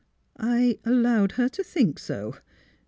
"^' 0.29 0.33
I— 0.35 0.79
allowed 0.83 1.33
her 1.33 1.47
to 1.49 1.63
think 1.63 1.99
so. 1.99 2.35